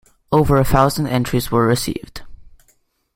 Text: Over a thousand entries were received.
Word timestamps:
Over 0.31 0.57
a 0.57 0.65
thousand 0.65 1.05
entries 1.05 1.51
were 1.51 1.67
received. 1.67 2.23